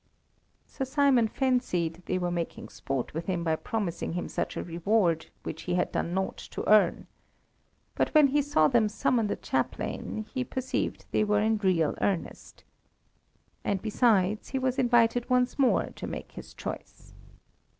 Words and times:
Sir 0.65 0.83
Simon 0.83 1.27
fancied 1.27 2.01
they 2.07 2.17
were 2.17 2.31
making 2.31 2.69
sport 2.69 3.13
with 3.13 3.27
him 3.27 3.43
by 3.43 3.55
promising 3.55 4.13
him 4.13 4.27
such 4.27 4.57
a 4.57 4.63
reward, 4.63 5.27
which 5.43 5.61
he 5.61 5.75
had 5.75 5.91
done 5.91 6.11
nought 6.11 6.37
to 6.37 6.67
earn. 6.67 7.05
But 7.93 8.09
when 8.15 8.29
he 8.29 8.41
saw 8.41 8.67
them 8.67 8.89
summon 8.89 9.27
the 9.27 9.35
chaplain, 9.35 10.25
he 10.33 10.43
perceived 10.43 11.05
they 11.11 11.23
were 11.23 11.41
in 11.41 11.57
real 11.59 11.95
earnest. 12.01 12.63
And, 13.63 13.79
besides, 13.79 14.47
he 14.49 14.57
was 14.57 14.79
invited 14.79 15.29
once 15.29 15.59
more 15.59 15.91
to 15.97 16.07
make 16.07 16.31
his 16.31 16.55
choice. 16.55 17.13